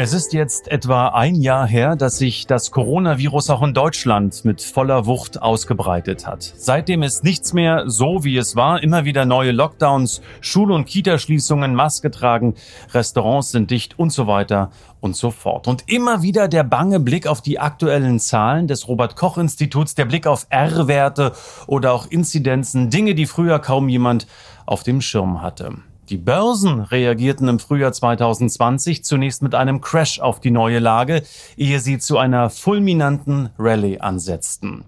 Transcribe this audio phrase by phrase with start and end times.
[0.00, 4.62] Es ist jetzt etwa ein Jahr her, dass sich das Coronavirus auch in Deutschland mit
[4.62, 6.54] voller Wucht ausgebreitet hat.
[6.56, 8.80] Seitdem ist nichts mehr so, wie es war.
[8.80, 12.54] Immer wieder neue Lockdowns, Schul- und Kitaschließungen, Maske tragen,
[12.94, 15.66] Restaurants sind dicht und so weiter und so fort.
[15.66, 20.04] Und immer wieder der bange Blick auf die aktuellen Zahlen des Robert Koch Instituts, der
[20.04, 21.32] Blick auf R-Werte
[21.66, 24.28] oder auch Inzidenzen, Dinge, die früher kaum jemand
[24.64, 25.72] auf dem Schirm hatte.
[26.08, 31.22] Die Börsen reagierten im Frühjahr 2020 zunächst mit einem Crash auf die neue Lage,
[31.58, 34.84] ehe sie zu einer fulminanten Rallye ansetzten.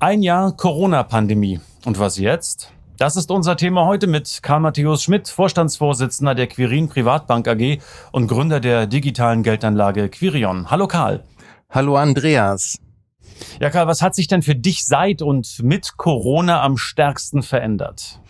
[0.00, 1.60] Ein Jahr Corona-Pandemie.
[1.84, 2.72] Und was jetzt?
[2.96, 7.78] Das ist unser Thema heute mit Karl Matthäus Schmidt, Vorstandsvorsitzender der Quirin Privatbank AG
[8.12, 10.70] und Gründer der digitalen Geldanlage Quirion.
[10.70, 11.22] Hallo Karl.
[11.68, 12.78] Hallo Andreas.
[13.60, 18.20] Ja, Karl, was hat sich denn für dich seit und mit Corona am stärksten verändert?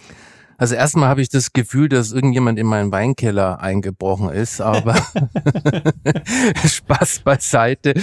[0.58, 4.94] Also erstmal habe ich das Gefühl, dass irgendjemand in meinen Weinkeller eingebrochen ist, aber
[6.66, 7.94] Spaß beiseite.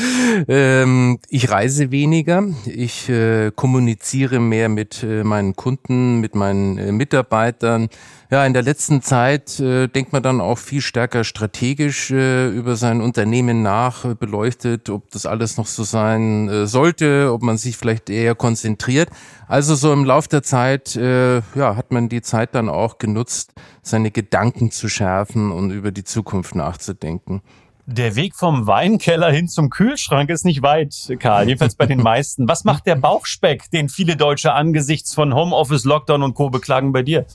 [0.48, 6.92] Ähm, ich reise weniger, ich äh, kommuniziere mehr mit äh, meinen Kunden, mit meinen äh,
[6.92, 7.90] Mitarbeitern.
[8.34, 12.76] Ja, in der letzten Zeit äh, denkt man dann auch viel stärker strategisch äh, über
[12.76, 17.78] sein Unternehmen nach, äh, beleuchtet, ob das alles noch so sein sollte, ob man sich
[17.78, 19.09] vielleicht eher konzentriert.
[19.54, 23.54] Also so im Lauf der Zeit äh, ja, hat man die Zeit dann auch genutzt,
[23.84, 27.44] seine Gedanken zu schärfen und über die Zukunft nachzudenken.
[27.86, 32.48] Der Weg vom Weinkeller hin zum Kühlschrank ist nicht weit, Karl, jedenfalls bei den meisten.
[32.48, 36.50] Was macht der Bauchspeck, den viele Deutsche angesichts von Homeoffice, Lockdown und Co.
[36.50, 37.28] beklagen bei dir?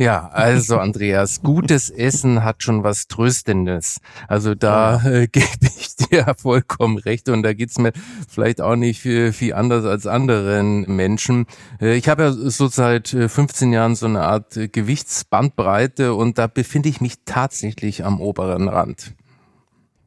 [0.00, 4.00] Ja, also Andreas, gutes Essen hat schon was Tröstendes.
[4.28, 5.46] Also da äh, gebe
[5.78, 5.89] ich
[6.26, 7.92] dir vollkommen recht und da geht's mir
[8.28, 11.46] vielleicht auch nicht viel, viel anders als anderen Menschen.
[11.80, 16.38] Äh, ich habe ja so seit 15 äh, Jahren so eine Art äh, Gewichtsbandbreite und
[16.38, 19.14] da befinde ich mich tatsächlich am oberen Rand.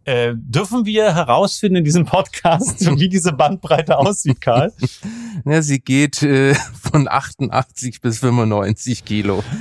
[0.05, 4.73] Äh, dürfen wir herausfinden in diesem Podcast, wie diese Bandbreite aussieht, Karl?
[5.45, 9.43] Ja, sie geht äh, von 88 bis 95 Kilo.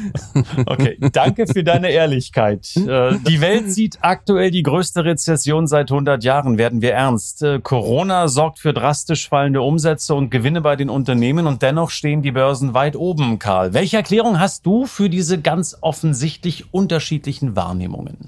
[0.67, 2.77] Okay, danke für deine Ehrlichkeit.
[2.77, 7.43] Äh, die Welt sieht aktuell die größte Rezession seit 100 Jahren, werden wir ernst.
[7.43, 12.23] Äh, Corona sorgt für drastisch fallende Umsätze und Gewinne bei den Unternehmen und dennoch stehen
[12.23, 13.75] die Börsen weit oben, Karl.
[13.75, 18.19] Welche Erklärung hast du für diese ganz offensichtlich unterschiedlichen Wahrnehmungen?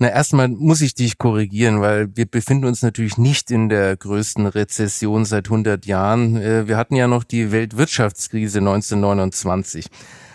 [0.00, 4.46] Na, erstmal muss ich dich korrigieren, weil wir befinden uns natürlich nicht in der größten
[4.46, 6.36] Rezession seit 100 Jahren.
[6.36, 9.86] Äh, wir hatten ja noch die Weltwirtschaftskrise 1929.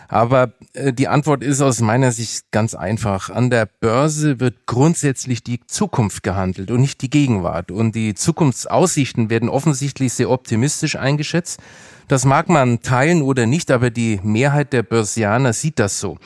[0.10, 3.30] Aber äh, die Antwort ist aus meiner Sicht ganz einfach.
[3.30, 7.72] An der Börse wird grundsätzlich die Zukunft gehandelt und nicht die Gegenwart.
[7.72, 11.62] Und die Zukunftsaussichten werden offensichtlich sehr optimistisch eingeschätzt.
[12.10, 16.18] Das mag man teilen oder nicht, aber die Mehrheit der Börsianer sieht das so.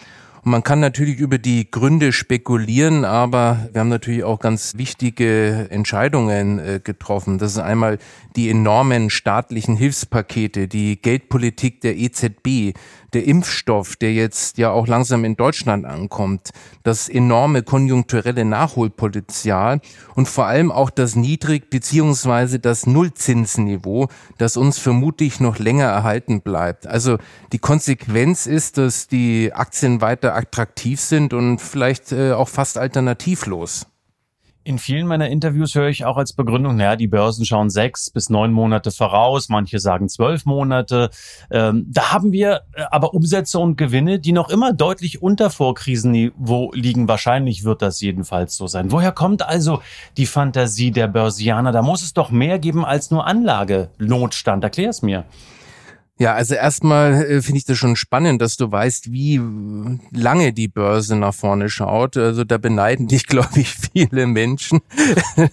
[0.48, 6.58] Man kann natürlich über die Gründe spekulieren, aber wir haben natürlich auch ganz wichtige Entscheidungen
[6.58, 7.38] äh, getroffen.
[7.38, 7.98] Das ist einmal
[8.38, 12.78] die enormen staatlichen Hilfspakete, die Geldpolitik der EZB,
[13.14, 16.50] der Impfstoff, der jetzt ja auch langsam in Deutschland ankommt,
[16.84, 19.80] das enorme konjunkturelle Nachholpotenzial
[20.16, 22.60] und vor allem auch das Niedrig- bzw.
[22.60, 26.88] das Nullzinsniveau, das uns vermutlich noch länger erhalten bleibt.
[26.88, 27.18] Also
[27.52, 33.88] die Konsequenz ist, dass die Aktien weiter attraktiv sind und vielleicht äh, auch fast alternativlos.
[34.68, 38.30] In vielen meiner Interviews höre ich auch als Begründung, naja, die Börsen schauen sechs bis
[38.30, 41.10] neun Monate voraus, manche sagen zwölf Monate.
[41.50, 46.74] Ähm, da haben wir äh, aber Umsätze und Gewinne, die noch immer deutlich unter Vorkrisenniveau
[46.74, 47.08] liegen.
[47.08, 48.92] Wahrscheinlich wird das jedenfalls so sein.
[48.92, 49.82] Woher kommt also
[50.18, 51.72] die Fantasie der Börsianer?
[51.72, 54.66] Da muss es doch mehr geben als nur Anlagenotstand.
[54.66, 55.24] Erklär es mir.
[56.20, 59.40] Ja, also erstmal äh, finde ich das schon spannend, dass du weißt, wie
[60.12, 62.18] lange die Börse nach vorne schaut.
[62.18, 64.80] Also da beneiden dich, glaube ich, viele Menschen.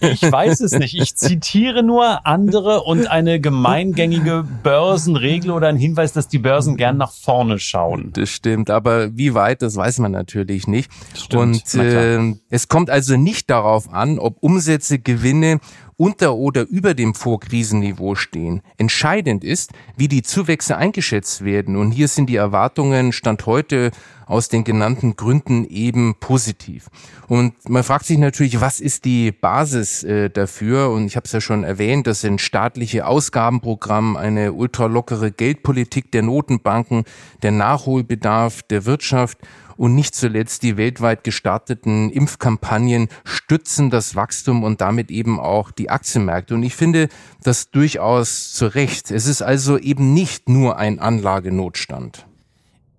[0.00, 0.94] Ich weiß es nicht.
[0.94, 6.96] Ich zitiere nur andere und eine gemeingängige Börsenregel oder ein Hinweis, dass die Börsen gern
[6.96, 8.10] nach vorne schauen.
[8.14, 10.90] Das stimmt, aber wie weit, das weiß man natürlich nicht.
[11.14, 15.60] Stimmt, und äh, es kommt also nicht darauf an, ob Umsätze, Gewinne
[15.96, 18.62] unter oder über dem Vorkrisenniveau stehen.
[18.76, 21.76] Entscheidend ist, wie die Zuwächse eingeschätzt werden.
[21.76, 23.90] Und hier sind die Erwartungen Stand heute
[24.26, 26.88] aus den genannten Gründen eben positiv.
[27.28, 30.90] Und man fragt sich natürlich, was ist die Basis äh, dafür?
[30.90, 36.22] Und ich habe es ja schon erwähnt, das sind staatliche Ausgabenprogramm, eine ultralockere Geldpolitik der
[36.22, 37.04] Notenbanken,
[37.42, 39.38] der Nachholbedarf der Wirtschaft
[39.76, 45.90] und nicht zuletzt die weltweit gestarteten Impfkampagnen stützen das Wachstum und damit eben auch die
[45.90, 46.54] Aktienmärkte.
[46.54, 47.08] Und ich finde
[47.42, 49.10] das durchaus zu Recht.
[49.10, 52.26] Es ist also eben nicht nur ein Anlagenotstand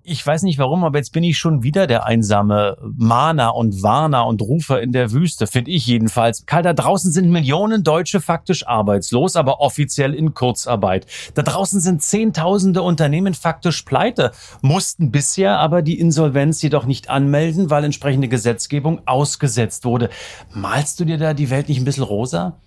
[0.06, 4.28] ich weiß nicht warum, aber jetzt bin ich schon wieder der einsame Mahner und Warner
[4.28, 6.46] und Rufer in der Wüste, finde ich jedenfalls.
[6.46, 11.07] Karl, da draußen sind Millionen Deutsche faktisch arbeitslos, aber offiziell in Kurzarbeit.
[11.34, 14.31] Da draußen sind Zehntausende Unternehmen faktisch pleite,
[14.62, 20.10] mussten bisher aber die Insolvenz jedoch nicht anmelden, weil entsprechende Gesetzgebung ausgesetzt wurde.
[20.54, 22.60] Malst du dir da die Welt nicht ein bisschen rosa?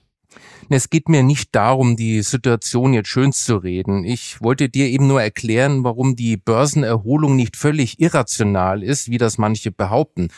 [0.68, 4.04] Es geht mir nicht darum, die Situation jetzt schön zu reden.
[4.04, 9.38] Ich wollte dir eben nur erklären, warum die Börsenerholung nicht völlig irrational ist, wie das
[9.38, 10.28] manche behaupten.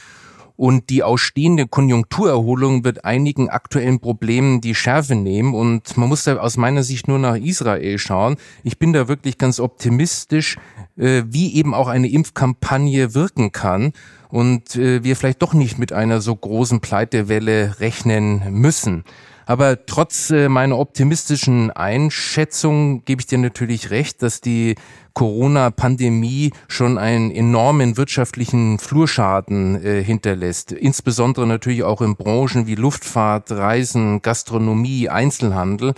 [0.60, 5.54] Und die ausstehende Konjunkturerholung wird einigen aktuellen Problemen die Schärfe nehmen.
[5.54, 8.36] Und man muss da aus meiner Sicht nur nach Israel schauen.
[8.62, 10.58] Ich bin da wirklich ganz optimistisch,
[10.98, 13.94] äh, wie eben auch eine Impfkampagne wirken kann.
[14.28, 19.04] Und äh, wir vielleicht doch nicht mit einer so großen Pleitewelle rechnen müssen.
[19.50, 24.76] Aber trotz äh, meiner optimistischen Einschätzung gebe ich dir natürlich recht, dass die
[25.14, 30.70] Corona-Pandemie schon einen enormen wirtschaftlichen Flurschaden äh, hinterlässt.
[30.70, 35.94] Insbesondere natürlich auch in Branchen wie Luftfahrt, Reisen, Gastronomie, Einzelhandel.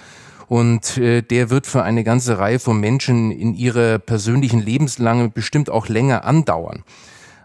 [0.48, 5.68] Und äh, der wird für eine ganze Reihe von Menschen in ihrer persönlichen Lebenslange bestimmt
[5.68, 6.84] auch länger andauern.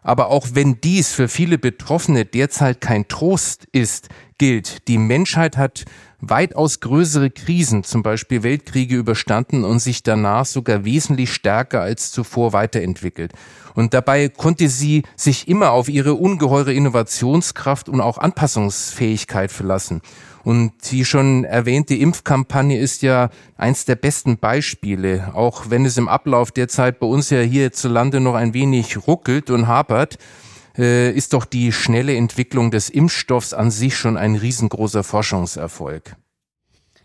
[0.04, 4.08] Aber auch wenn dies für viele Betroffene derzeit kein Trost ist,
[4.38, 5.86] gilt, die Menschheit hat
[6.20, 12.54] weitaus größere Krisen, zum Beispiel Weltkriege überstanden und sich danach sogar wesentlich stärker als zuvor
[12.54, 13.34] weiterentwickelt.
[13.76, 20.02] Und dabei konnte sie sich immer auf ihre ungeheure Innovationskraft und auch Anpassungsfähigkeit verlassen.
[20.44, 26.08] Und die schon erwähnte Impfkampagne ist ja eins der besten Beispiele, auch wenn es im
[26.08, 30.18] Ablauf der Zeit bei uns ja hierzulande noch ein wenig ruckelt und hapert
[30.78, 36.16] äh, ist doch die schnelle Entwicklung des Impfstoffs an sich schon ein riesengroßer Forschungserfolg.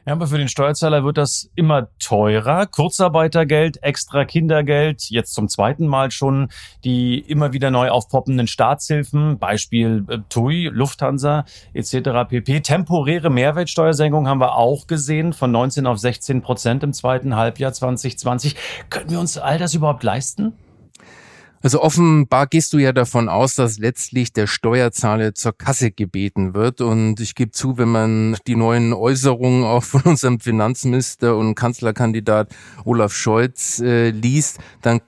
[0.04, 2.66] Ja, aber für den Steuerzahler wird das immer teurer.
[2.66, 6.48] Kurzarbeitergeld, extra Kindergeld, jetzt zum zweiten Mal schon
[6.82, 12.28] die immer wieder neu aufpoppenden Staatshilfen, Beispiel äh, TUI, Lufthansa etc.
[12.28, 12.60] pp.
[12.62, 18.56] Temporäre Mehrwertsteuersenkung haben wir auch gesehen, von 19 auf 16 Prozent im zweiten Halbjahr 2020.
[18.90, 20.54] Können wir uns all das überhaupt leisten?
[21.62, 26.80] Also offenbar gehst du ja davon aus, dass letztlich der Steuerzahler zur Kasse gebeten wird.
[26.80, 32.48] Und ich gebe zu, wenn man die neuen Äußerungen auch von unserem Finanzminister und Kanzlerkandidat
[32.84, 35.00] Olaf Scholz äh, liest, dann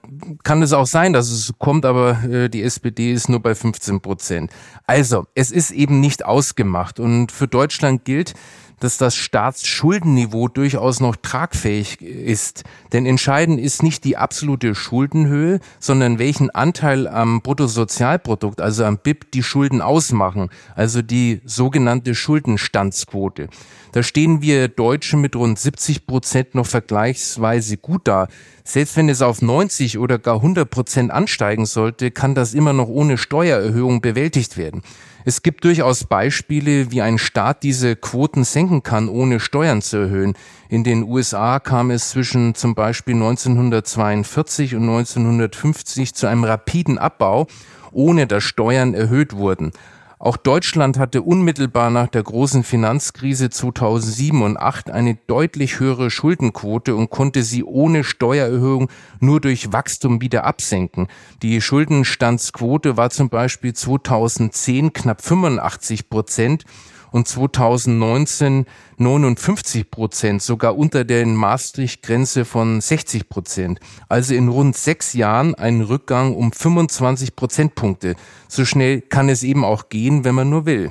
[0.45, 4.01] kann es auch sein, dass es kommt, aber äh, die SPD ist nur bei 15
[4.01, 4.53] Prozent.
[4.87, 7.01] Also, es ist eben nicht ausgemacht.
[7.01, 8.35] Und für Deutschland gilt,
[8.85, 12.65] dass das Staatsschuldenniveau durchaus noch tragfähig ist.
[12.93, 19.33] Denn entscheidend ist nicht die absolute Schuldenhöhe, sondern welchen Anteil am Bruttosozialprodukt, also am BIP,
[19.33, 23.49] die Schulden ausmachen, also die sogenannte Schuldenstandsquote.
[23.93, 28.29] Da stehen wir Deutsche mit rund 70 Prozent noch vergleichsweise gut da.
[28.65, 32.89] Selbst wenn es auf 90 oder gar 100 Prozent ansteigen sollte, kann das immer noch
[32.89, 34.83] ohne Steuererhöhung bewältigt werden.
[35.27, 40.35] Es gibt durchaus Beispiele, wie ein Staat diese Quoten senken kann, ohne Steuern zu erhöhen.
[40.69, 47.47] In den USA kam es zwischen zum Beispiel 1942 und 1950 zu einem rapiden Abbau,
[47.91, 49.73] ohne dass Steuern erhöht wurden.
[50.25, 56.97] Auch Deutschland hatte unmittelbar nach der großen Finanzkrise 2007 und 2008 eine deutlich höhere Schuldenquote
[56.97, 58.89] und konnte sie ohne Steuererhöhung
[59.21, 61.09] nur durch Wachstum wieder absenken.
[61.43, 66.65] Die Schuldenstandsquote war zum Beispiel 2010 knapp 85 Prozent
[67.15, 68.67] und 2019
[68.99, 73.79] 59 Prozent, sogar unter der Maastricht-Grenze von 60 Prozent.
[74.09, 78.17] Also in rund sechs Jahren ein Rückgang um 25 Prozentpunkte.
[78.49, 80.91] So schnell kann es eben auch gehen, wenn man nur will.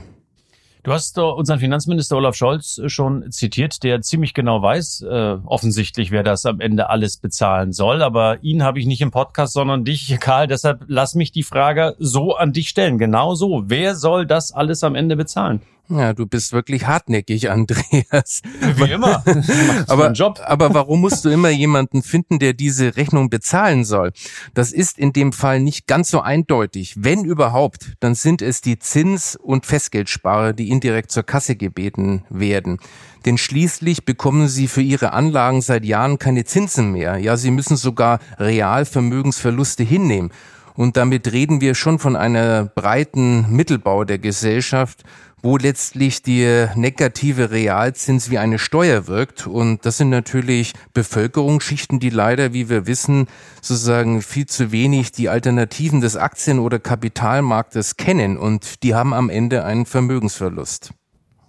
[0.83, 6.23] Du hast unseren Finanzminister Olaf Scholz schon zitiert, der ziemlich genau weiß, äh, offensichtlich, wer
[6.23, 8.01] das am Ende alles bezahlen soll.
[8.01, 10.47] Aber ihn habe ich nicht im Podcast, sondern dich, Karl.
[10.47, 12.97] Deshalb lass mich die Frage so an dich stellen.
[12.97, 13.63] Genau so.
[13.67, 15.61] Wer soll das alles am Ende bezahlen?
[15.89, 18.41] Ja, du bist wirklich hartnäckig, Andreas.
[18.75, 19.21] Wie immer.
[19.87, 20.39] aber, Job.
[20.45, 24.13] aber warum musst du immer jemanden finden, der diese Rechnung bezahlen soll?
[24.53, 26.95] Das ist in dem Fall nicht ganz so eindeutig.
[26.97, 32.79] Wenn überhaupt, dann sind es die Zins- und Festgeldsparer, die indirekt zur Kasse gebeten werden.
[33.25, 37.17] Denn schließlich bekommen sie für ihre Anlagen seit Jahren keine Zinsen mehr.
[37.17, 40.31] Ja, sie müssen sogar Realvermögensverluste hinnehmen.
[40.75, 45.03] Und damit reden wir schon von einer breiten Mittelbau der Gesellschaft,
[45.43, 49.45] wo letztlich der negative Realzins wie eine Steuer wirkt.
[49.45, 53.27] Und das sind natürlich Bevölkerungsschichten, die leider, wie wir wissen,
[53.61, 58.37] sozusagen viel zu wenig die Alternativen des Aktien- oder Kapitalmarktes kennen.
[58.37, 60.93] Und die haben am Ende einen Vermögensverlust.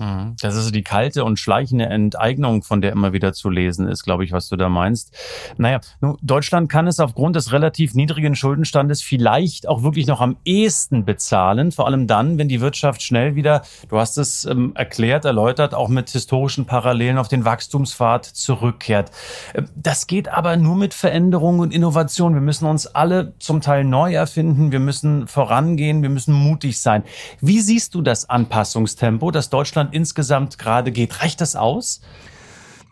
[0.04, 0.36] Mhm.
[0.40, 4.24] Das ist die kalte und schleichende Enteignung, von der immer wieder zu lesen ist, glaube
[4.24, 5.16] ich, was du da meinst.
[5.56, 10.36] Naja, nun, Deutschland kann es aufgrund des relativ niedrigen Schuldenstandes vielleicht auch wirklich noch am
[10.44, 15.24] ehesten bezahlen, vor allem dann, wenn die Wirtschaft schnell wieder, du hast es ähm, erklärt,
[15.24, 19.10] erläutert, auch mit historischen Parallelen auf den Wachstumspfad zurückkehrt.
[19.54, 22.34] Ähm, das geht aber nur mit Veränderung und Innovation.
[22.34, 27.04] Wir müssen uns alle zum Teil neu erfinden, wir müssen vorangehen, wir müssen mutig sein.
[27.40, 31.22] Wie siehst du das Anpassungstempo, das Deutschland insgesamt gerade geht.
[31.22, 32.00] Reicht das aus?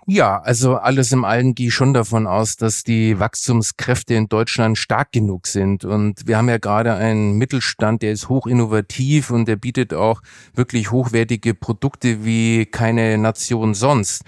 [0.07, 4.77] Ja, also alles im Allen gehe ich schon davon aus, dass die Wachstumskräfte in Deutschland
[4.77, 5.85] stark genug sind.
[5.85, 10.21] Und wir haben ja gerade einen Mittelstand, der ist hoch innovativ und der bietet auch
[10.55, 14.25] wirklich hochwertige Produkte wie keine Nation sonst.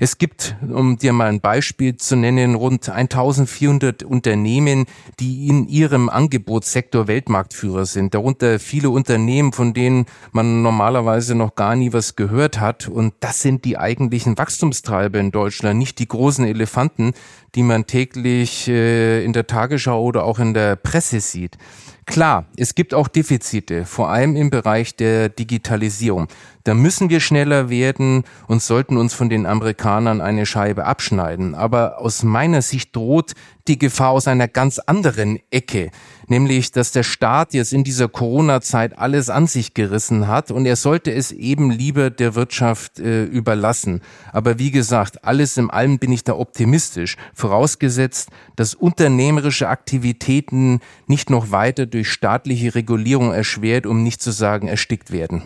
[0.00, 4.86] Es gibt, um dir mal ein Beispiel zu nennen, rund 1400 Unternehmen,
[5.18, 8.14] die in ihrem Angebotssektor Weltmarktführer sind.
[8.14, 12.88] Darunter viele Unternehmen, von denen man normalerweise noch gar nie was gehört hat.
[12.88, 17.12] Und das sind die eigentlichen Wachstumstreiber in Deutschland, nicht die großen Elefanten,
[17.54, 21.56] die man täglich äh, in der Tagesschau oder auch in der Presse sieht.
[22.08, 26.28] Klar, es gibt auch Defizite, vor allem im Bereich der Digitalisierung.
[26.64, 31.54] Da müssen wir schneller werden und sollten uns von den Amerikanern eine Scheibe abschneiden.
[31.54, 33.32] Aber aus meiner Sicht droht
[33.68, 35.90] die Gefahr aus einer ganz anderen Ecke,
[36.30, 40.76] nämlich dass der Staat jetzt in dieser Corona-Zeit alles an sich gerissen hat und er
[40.76, 44.00] sollte es eben lieber der Wirtschaft äh, überlassen.
[44.32, 51.30] Aber wie gesagt, alles im Allem bin ich da optimistisch, vorausgesetzt, dass unternehmerische Aktivitäten nicht
[51.30, 55.42] noch weiter durch staatliche Regulierung erschwert, um nicht zu sagen erstickt werden.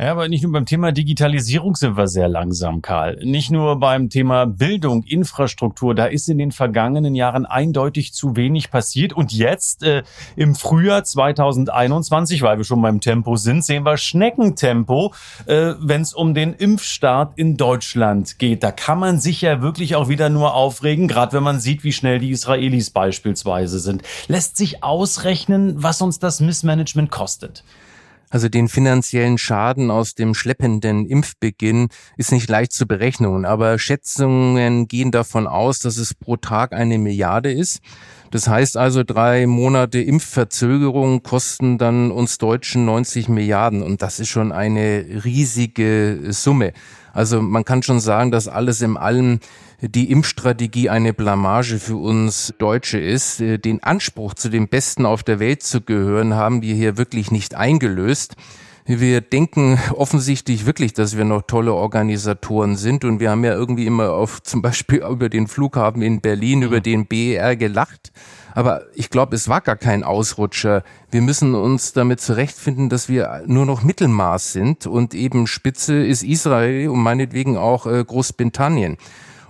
[0.00, 3.18] Ja, aber nicht nur beim Thema Digitalisierung sind wir sehr langsam, Karl.
[3.24, 8.70] Nicht nur beim Thema Bildung, Infrastruktur, da ist in den vergangenen Jahren eindeutig zu wenig
[8.70, 9.12] passiert.
[9.12, 10.04] Und jetzt äh,
[10.36, 15.14] im Frühjahr 2021, weil wir schon beim Tempo sind, sehen wir Schneckentempo,
[15.46, 18.62] äh, wenn es um den Impfstart in Deutschland geht.
[18.62, 21.92] Da kann man sich ja wirklich auch wieder nur aufregen, gerade wenn man sieht, wie
[21.92, 24.02] schnell die Israelis beispielsweise sind.
[24.28, 27.64] Lässt sich ausrechnen, was uns das Missmanagement kostet.
[28.30, 34.86] Also den finanziellen Schaden aus dem schleppenden Impfbeginn ist nicht leicht zu berechnen, aber Schätzungen
[34.86, 37.80] gehen davon aus, dass es pro Tag eine Milliarde ist.
[38.30, 44.28] Das heißt also, drei Monate Impfverzögerung kosten dann uns Deutschen 90 Milliarden und das ist
[44.28, 46.74] schon eine riesige Summe.
[47.14, 49.40] Also man kann schon sagen, dass alles im Allem
[49.80, 53.40] die Impfstrategie eine Blamage für uns Deutsche ist.
[53.40, 57.30] Äh, den Anspruch, zu den Besten auf der Welt zu gehören, haben wir hier wirklich
[57.30, 58.34] nicht eingelöst.
[58.90, 63.86] Wir denken offensichtlich wirklich, dass wir noch tolle Organisatoren sind und wir haben ja irgendwie
[63.86, 68.12] immer auf zum Beispiel über den Flughafen in Berlin, über den BER gelacht.
[68.54, 70.82] Aber ich glaube, es war gar kein Ausrutscher.
[71.12, 76.24] Wir müssen uns damit zurechtfinden, dass wir nur noch Mittelmaß sind und eben Spitze ist
[76.24, 78.96] Israel und meinetwegen auch äh, Großbritannien.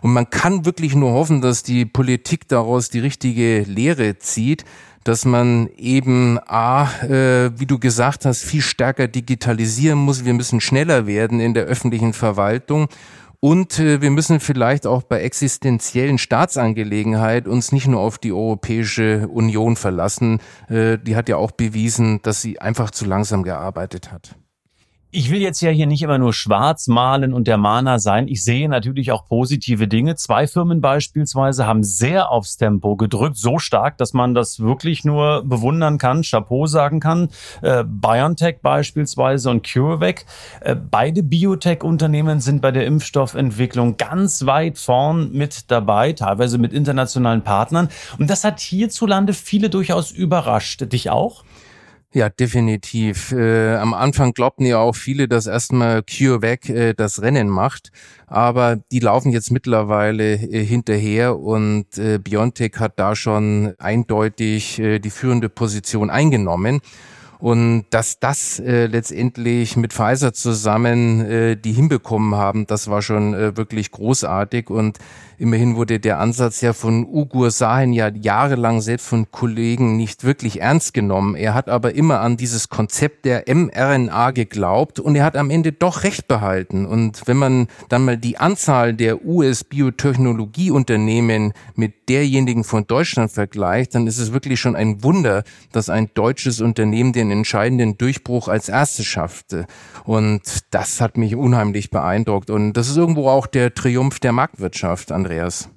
[0.00, 4.64] Und man kann wirklich nur hoffen, dass die Politik daraus die richtige Lehre zieht,
[5.04, 10.24] dass man eben A, äh, wie du gesagt hast, viel stärker digitalisieren muss.
[10.24, 12.88] Wir müssen schneller werden in der öffentlichen Verwaltung.
[13.40, 19.28] Und äh, wir müssen vielleicht auch bei existenziellen Staatsangelegenheit uns nicht nur auf die Europäische
[19.28, 20.40] Union verlassen.
[20.68, 24.34] Äh, die hat ja auch bewiesen, dass sie einfach zu langsam gearbeitet hat.
[25.10, 28.28] Ich will jetzt ja hier nicht immer nur schwarz malen und der Mahner sein.
[28.28, 30.16] Ich sehe natürlich auch positive Dinge.
[30.16, 35.44] Zwei Firmen beispielsweise haben sehr aufs Tempo gedrückt, so stark, dass man das wirklich nur
[35.46, 37.30] bewundern kann, Chapeau sagen kann.
[37.62, 40.26] Äh, BioNTech beispielsweise und CureVac.
[40.60, 47.40] Äh, beide Biotech-Unternehmen sind bei der Impfstoffentwicklung ganz weit vorn mit dabei, teilweise mit internationalen
[47.40, 47.88] Partnern.
[48.18, 50.92] Und das hat hierzulande viele durchaus überrascht.
[50.92, 51.44] Dich auch?
[52.14, 53.32] Ja, definitiv.
[53.32, 57.90] Äh, am Anfang glaubten ja auch viele, dass erstmal CureVac äh, das Rennen macht,
[58.26, 65.00] aber die laufen jetzt mittlerweile äh, hinterher und äh, Biontech hat da schon eindeutig äh,
[65.00, 66.80] die führende Position eingenommen.
[67.40, 73.32] Und dass das äh, letztendlich mit Pfizer zusammen äh, die hinbekommen haben, das war schon
[73.34, 74.70] äh, wirklich großartig.
[74.70, 74.98] Und
[75.38, 80.61] immerhin wurde der Ansatz ja von Ugur Sahin ja jahrelang selbst von Kollegen nicht wirklich
[80.61, 81.37] ernst genommen.
[81.37, 85.73] Er hat aber immer an dieses Konzept der mRNA geglaubt und er hat am Ende
[85.73, 86.87] doch recht behalten.
[86.87, 94.07] Und wenn man dann mal die Anzahl der US-Biotechnologieunternehmen mit derjenigen von Deutschland vergleicht, dann
[94.07, 99.07] ist es wirklich schon ein Wunder, dass ein deutsches Unternehmen den entscheidenden Durchbruch als erstes
[99.07, 99.66] schaffte.
[100.04, 102.50] Und das hat mich unheimlich beeindruckt.
[102.50, 105.68] Und das ist irgendwo auch der Triumph der Marktwirtschaft, Andreas.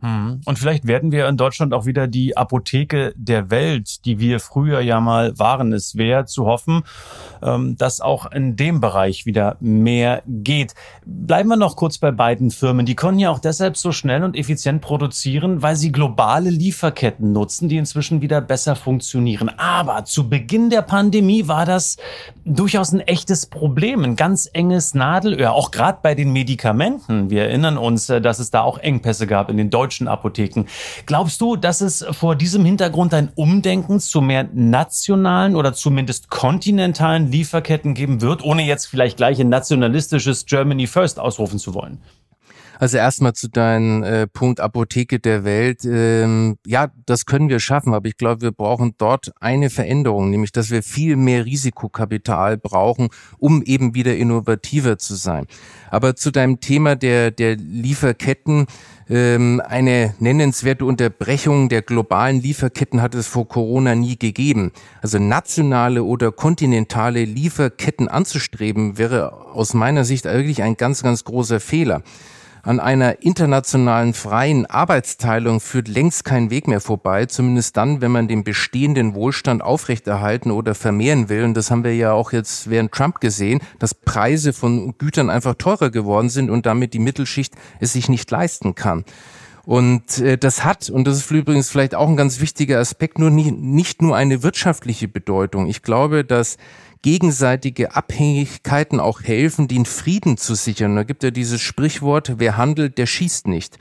[0.00, 0.40] Hm.
[0.44, 4.80] Und vielleicht werden wir in Deutschland auch wieder die Apotheke der Welt, die wir früher
[4.80, 5.72] ja mal waren.
[5.72, 6.82] Es wäre zu hoffen,
[7.42, 10.74] ähm, dass auch in dem Bereich wieder mehr geht.
[11.04, 12.86] Bleiben wir noch kurz bei beiden Firmen.
[12.86, 17.68] Die können ja auch deshalb so schnell und effizient produzieren, weil sie globale Lieferketten nutzen,
[17.68, 19.50] die inzwischen wieder besser funktionieren.
[19.58, 21.98] Aber zu Beginn der Pandemie war das
[22.44, 27.30] durchaus ein echtes Problem, ein ganz enges Nadelöhr, auch gerade bei den Medikamenten.
[27.30, 30.66] Wir erinnern uns, äh, dass es da auch Engpässe gab in den deutschen deutschen Apotheken.
[31.06, 37.30] Glaubst du, dass es vor diesem Hintergrund ein Umdenken zu mehr nationalen oder zumindest kontinentalen
[37.30, 42.00] Lieferketten geben wird, ohne jetzt vielleicht gleich ein nationalistisches Germany First ausrufen zu wollen?
[42.80, 45.84] Also erstmal zu deinem äh, Punkt Apotheke der Welt.
[45.84, 50.50] Ähm, ja, das können wir schaffen, aber ich glaube, wir brauchen dort eine Veränderung, nämlich
[50.50, 55.46] dass wir viel mehr Risikokapital brauchen, um eben wieder innovativer zu sein.
[55.90, 58.64] Aber zu deinem Thema der, der Lieferketten,
[59.10, 64.72] ähm, eine nennenswerte Unterbrechung der globalen Lieferketten hat es vor Corona nie gegeben.
[65.02, 71.60] Also nationale oder kontinentale Lieferketten anzustreben, wäre aus meiner Sicht wirklich ein ganz, ganz großer
[71.60, 72.02] Fehler.
[72.62, 78.28] An einer internationalen freien Arbeitsteilung führt längst kein Weg mehr vorbei, zumindest dann, wenn man
[78.28, 81.44] den bestehenden Wohlstand aufrechterhalten oder vermehren will.
[81.44, 85.54] Und das haben wir ja auch jetzt während Trump gesehen, dass Preise von Gütern einfach
[85.54, 89.04] teurer geworden sind und damit die Mittelschicht es sich nicht leisten kann.
[89.64, 93.30] Und äh, das hat, und das ist übrigens vielleicht auch ein ganz wichtiger Aspekt, nur
[93.30, 95.66] nicht, nicht nur eine wirtschaftliche Bedeutung.
[95.66, 96.56] Ich glaube, dass
[97.02, 100.96] gegenseitige Abhängigkeiten auch helfen, den Frieden zu sichern.
[100.96, 103.78] Da gibt ja dieses Sprichwort, wer handelt, der schießt nicht.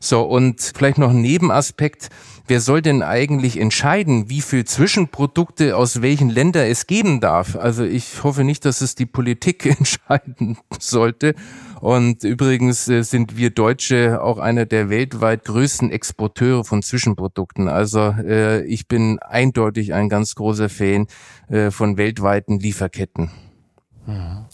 [0.00, 2.10] So, und vielleicht noch ein Nebenaspekt.
[2.46, 7.56] Wer soll denn eigentlich entscheiden, wie viel Zwischenprodukte aus welchen Ländern es geben darf?
[7.56, 11.34] Also ich hoffe nicht, dass es die Politik entscheiden sollte.
[11.80, 17.68] Und übrigens äh, sind wir Deutsche auch einer der weltweit größten Exporteure von Zwischenprodukten.
[17.68, 21.06] Also äh, ich bin eindeutig ein ganz großer Fan
[21.48, 23.30] äh, von weltweiten Lieferketten.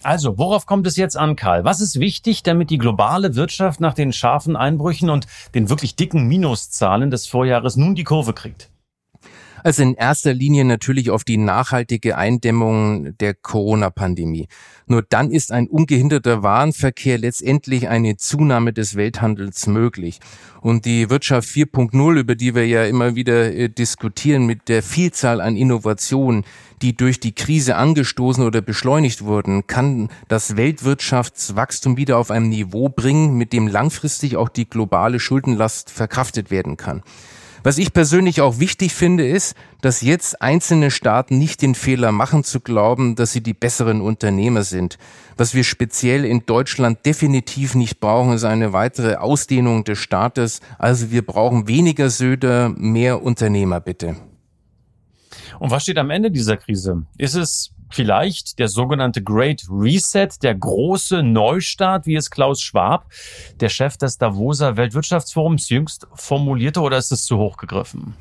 [0.02, 1.62] Also, worauf kommt es jetzt an, Karl?
[1.64, 6.26] Was ist wichtig, damit die globale Wirtschaft nach den scharfen Einbrüchen und den wirklich dicken
[6.26, 8.71] Minuszahlen des Vorjahres nun die Kurve kriegt?
[9.62, 14.48] Also in erster Linie natürlich auf die nachhaltige Eindämmung der Corona-Pandemie.
[14.86, 20.18] Nur dann ist ein ungehinderter Warenverkehr letztendlich eine Zunahme des Welthandels möglich.
[20.60, 25.40] Und die Wirtschaft 4.0, über die wir ja immer wieder äh, diskutieren, mit der Vielzahl
[25.40, 26.44] an Innovationen,
[26.82, 32.88] die durch die Krise angestoßen oder beschleunigt wurden, kann das Weltwirtschaftswachstum wieder auf ein Niveau
[32.88, 37.02] bringen, mit dem langfristig auch die globale Schuldenlast verkraftet werden kann.
[37.64, 42.42] Was ich persönlich auch wichtig finde, ist, dass jetzt einzelne Staaten nicht den Fehler machen
[42.42, 44.98] zu glauben, dass sie die besseren Unternehmer sind.
[45.36, 50.60] Was wir speziell in Deutschland definitiv nicht brauchen, ist eine weitere Ausdehnung des Staates.
[50.78, 54.16] Also wir brauchen weniger Söder, mehr Unternehmer bitte.
[55.60, 57.06] Und was steht am Ende dieser Krise?
[57.16, 63.06] Ist es vielleicht der sogenannte Great Reset, der große Neustart, wie es Klaus Schwab,
[63.60, 68.14] der Chef des Davoser Weltwirtschaftsforums, jüngst formulierte, oder ist es zu hoch gegriffen?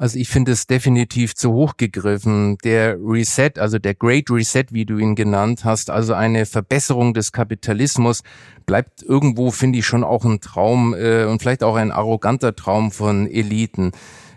[0.00, 2.56] Also ich finde es definitiv zu hoch gegriffen.
[2.64, 7.32] Der Reset, also der Great Reset, wie du ihn genannt hast, also eine Verbesserung des
[7.32, 8.22] Kapitalismus,
[8.64, 12.92] bleibt irgendwo, finde ich, schon auch ein Traum äh, und vielleicht auch ein arroganter Traum
[12.92, 13.92] von Eliten.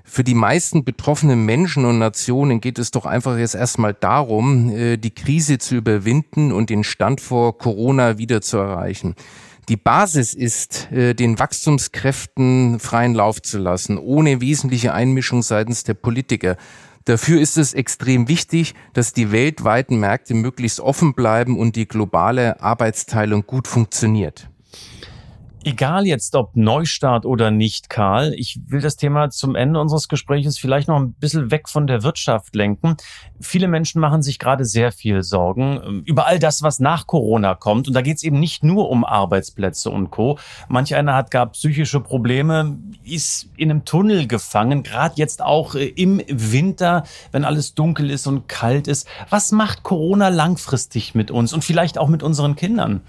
[0.05, 4.97] Für die meisten betroffenen Menschen und Nationen geht es doch einfach jetzt erstmal darum, äh,
[4.97, 9.15] die Krise zu überwinden und den Stand vor Corona wieder zu erreichen.
[9.69, 15.93] Die Basis ist, äh, den Wachstumskräften freien Lauf zu lassen, ohne wesentliche Einmischung seitens der
[15.93, 16.57] Politiker.
[17.05, 22.61] Dafür ist es extrem wichtig, dass die weltweiten Märkte möglichst offen bleiben und die globale
[22.61, 24.49] Arbeitsteilung gut funktioniert.
[25.65, 30.57] Egal jetzt, ob Neustart oder nicht, Karl, ich will das Thema zum Ende unseres Gesprächs
[30.57, 32.97] vielleicht noch ein bisschen weg von der Wirtschaft lenken.
[33.39, 37.55] Viele Menschen machen sich gerade sehr viel Sorgen ähm, über all das, was nach Corona
[37.55, 37.87] kommt.
[37.87, 40.37] Und da geht es eben nicht nur um Arbeitsplätze und Co.
[40.67, 45.85] Manch einer hat gar psychische Probleme, ist in einem Tunnel gefangen, gerade jetzt auch äh,
[45.85, 49.07] im Winter, wenn alles dunkel ist und kalt ist.
[49.29, 53.01] Was macht Corona langfristig mit uns und vielleicht auch mit unseren Kindern?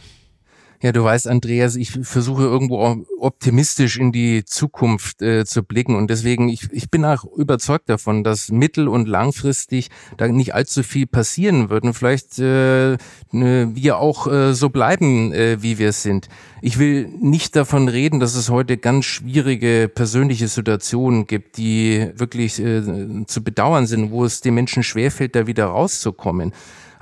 [0.84, 6.10] Ja, du weißt, Andreas, ich versuche irgendwo optimistisch in die Zukunft äh, zu blicken und
[6.10, 11.06] deswegen, ich, ich bin auch überzeugt davon, dass mittel- und langfristig da nicht allzu viel
[11.06, 12.98] passieren wird und vielleicht äh,
[13.30, 16.28] ne, wir auch äh, so bleiben, äh, wie wir sind.
[16.60, 22.60] Ich will nicht davon reden, dass es heute ganz schwierige persönliche Situationen gibt, die wirklich
[22.60, 26.52] äh, zu bedauern sind, wo es den Menschen schwerfällt, da wieder rauszukommen.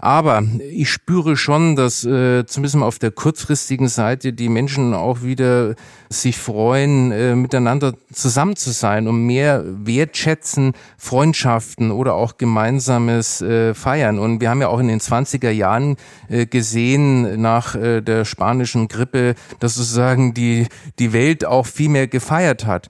[0.03, 5.77] Aber ich spüre schon, dass äh, zumindest auf der kurzfristigen Seite die Menschen auch wieder
[6.09, 13.75] sich freuen, äh, miteinander zusammen zu sein, um mehr wertschätzen, Freundschaften oder auch gemeinsames äh,
[13.75, 14.19] Feiern.
[14.19, 15.95] Und wir haben ja auch in den 20er Jahren
[16.29, 20.67] äh, gesehen, nach äh, der spanischen Grippe, dass sozusagen die,
[20.99, 22.89] die Welt auch viel mehr gefeiert hat.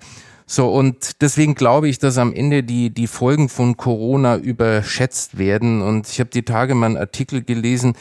[0.55, 5.81] So, und deswegen glaube ich, dass am Ende die, die Folgen von Corona überschätzt werden.
[5.81, 7.95] Und ich habe die Tage mal einen Artikel gelesen,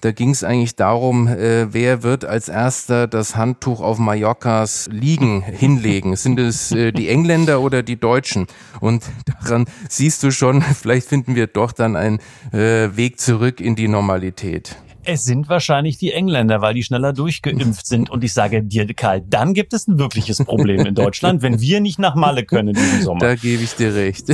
[0.00, 5.42] da ging es eigentlich darum, äh, wer wird als erster das Handtuch auf Mallorcas liegen
[5.42, 6.16] hinlegen.
[6.16, 8.46] Sind es äh, die Engländer oder die Deutschen?
[8.80, 12.20] Und daran siehst du schon, vielleicht finden wir doch dann einen
[12.52, 14.76] äh, Weg zurück in die Normalität.
[15.10, 18.10] Es sind wahrscheinlich die Engländer, weil die schneller durchgeimpft sind.
[18.10, 21.80] Und ich sage dir, Karl, dann gibt es ein wirkliches Problem in Deutschland, wenn wir
[21.80, 23.20] nicht nach Malle können diesen Sommer.
[23.20, 24.26] Da gebe ich dir recht.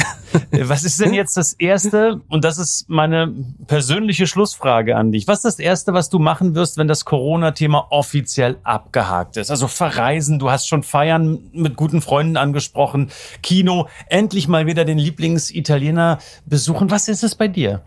[0.51, 2.21] Was ist denn jetzt das Erste?
[2.29, 3.33] Und das ist meine
[3.69, 5.29] persönliche Schlussfrage an dich.
[5.29, 9.53] Was ist das Erste, was du machen wirst, wenn das Corona-Thema offiziell abgehakt ist?
[9.53, 13.13] Also verreisen, du hast schon Feiern mit guten Freunden angesprochen,
[13.45, 16.91] Kino, endlich mal wieder den Lieblingsitaliener besuchen.
[16.91, 17.85] Was ist es bei dir?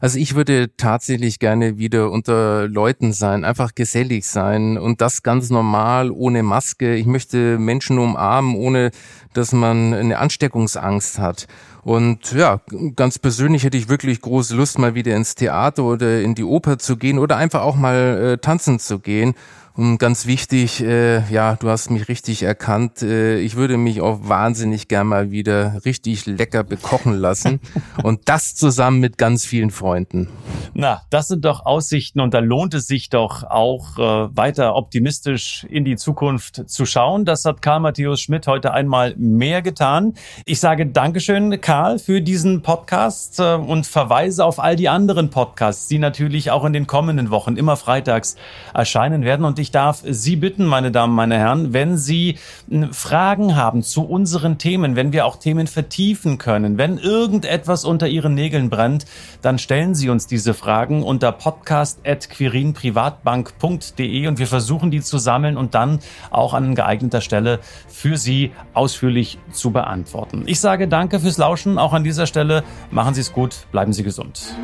[0.00, 5.50] Also ich würde tatsächlich gerne wieder unter Leuten sein, einfach gesellig sein und das ganz
[5.50, 6.94] normal, ohne Maske.
[6.94, 8.90] Ich möchte Menschen umarmen, ohne
[9.32, 11.46] dass man eine Ansteckungsangst hat.
[11.82, 12.60] Und ja,
[12.96, 16.78] ganz persönlich hätte ich wirklich große Lust, mal wieder ins Theater oder in die Oper
[16.78, 19.34] zu gehen oder einfach auch mal äh, tanzen zu gehen.
[19.76, 23.02] Und ganz wichtig, äh, ja, du hast mich richtig erkannt.
[23.02, 27.58] Äh, ich würde mich auch wahnsinnig gern mal wieder richtig lecker bekochen lassen.
[28.04, 30.28] und das zusammen mit ganz vielen Freunden.
[30.74, 35.66] Na, das sind doch Aussichten und da lohnt es sich doch auch äh, weiter optimistisch
[35.68, 37.24] in die Zukunft zu schauen.
[37.24, 40.14] Das hat Karl Matthäus Schmidt heute einmal mehr getan.
[40.44, 45.88] Ich sage Dankeschön, Karl, für diesen Podcast äh, und verweise auf all die anderen Podcasts,
[45.88, 48.36] die natürlich auch in den kommenden Wochen immer freitags
[48.72, 49.44] erscheinen werden.
[49.44, 54.02] Und ich darf Sie bitten, meine Damen, meine Herren, wenn Sie hm, Fragen haben zu
[54.02, 59.06] unseren Themen, wenn wir auch Themen vertiefen können, wenn irgendetwas unter Ihren Nägeln brennt,
[59.42, 65.74] dann stellen Sie uns diese Fragen unter podcast.quirinprivatbank.de und wir versuchen die zu sammeln und
[65.74, 66.00] dann
[66.30, 70.44] auch an geeigneter Stelle für Sie ausführlich zu beantworten.
[70.46, 72.64] Ich sage danke fürs Lauschen, auch an dieser Stelle.
[72.90, 74.54] Machen Sie es gut, bleiben Sie gesund.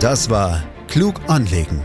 [0.00, 1.84] Das war Klug anlegen